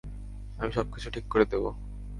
[0.57, 1.63] আমি সবকিছু ঠিক করে দেব।